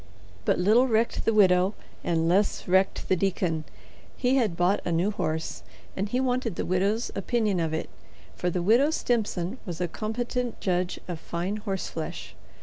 But 0.45 0.57
little 0.57 0.87
recked 0.87 1.25
the 1.25 1.31
widow 1.33 1.75
and 2.03 2.27
less 2.27 2.67
recked 2.67 3.07
the 3.07 3.15
deacon. 3.15 3.65
He 4.17 4.37
had 4.37 4.57
bought 4.57 4.79
a 4.83 4.91
new 4.91 5.11
horse 5.11 5.61
and 5.95 6.09
he 6.09 6.19
wanted 6.19 6.55
the 6.55 6.65
widow's 6.65 7.11
opinion 7.13 7.59
of 7.59 7.71
it, 7.71 7.87
for 8.35 8.49
the 8.49 8.63
Widow 8.63 8.89
Stimson 8.89 9.59
was 9.63 9.79
a 9.79 9.87
competent 9.87 10.59
judge 10.59 10.99
of 11.07 11.19
fine 11.19 11.57
horseflesh. 11.57 12.33